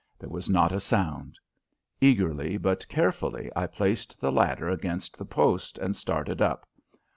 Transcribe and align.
There 0.17 0.29
was 0.31 0.49
not 0.49 0.71
a 0.71 0.79
sound. 0.79 1.37
Eagerly 1.99 2.57
but 2.57 2.87
carefully 2.87 3.51
I 3.55 3.67
placed 3.67 4.19
the 4.19 4.31
ladder 4.31 4.67
against 4.67 5.15
the 5.15 5.25
post 5.25 5.77
and 5.77 5.95
started 5.95 6.41
up. 6.41 6.67